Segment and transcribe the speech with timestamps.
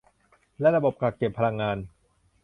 [0.59, 1.77] และระบบกักเก็บพลังงาน